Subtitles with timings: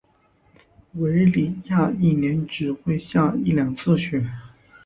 [0.93, 4.25] 韦里亚一年只会下一两次雪。